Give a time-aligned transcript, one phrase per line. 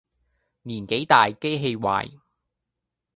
[0.03, 0.05] 年紀
[1.05, 2.19] 大機器壞